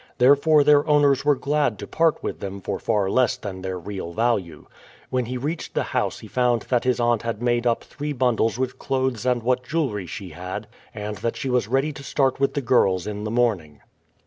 Therefore 0.17 0.63
their 0.63 0.87
owners 0.87 1.23
were 1.23 1.35
glad 1.35 1.77
to 1.77 1.85
part 1.85 2.23
with 2.23 2.39
them 2.39 2.59
for 2.59 2.79
far 2.79 3.07
less 3.07 3.37
than 3.37 3.61
their 3.61 3.77
real 3.77 4.13
value. 4.13 4.65
When 5.11 5.25
he 5.25 5.37
reached 5.37 5.75
the 5.75 5.83
house 5.93 6.21
he 6.21 6.27
found 6.27 6.63
that 6.63 6.85
his 6.85 6.99
aunt 6.99 7.21
had 7.21 7.39
made 7.39 7.67
up 7.67 7.83
three 7.83 8.11
bundles 8.11 8.57
with 8.57 8.79
clothes 8.79 9.27
and 9.27 9.43
what 9.43 9.63
jewelry 9.63 10.07
she 10.07 10.29
had, 10.29 10.65
and 10.91 11.17
that 11.17 11.37
she 11.37 11.51
was 11.51 11.67
ready 11.67 11.93
to 11.93 12.03
start 12.03 12.39
with 12.39 12.55
the 12.55 12.61
girls 12.63 13.05
in 13.05 13.25
the 13.25 13.29
morning. 13.29 13.81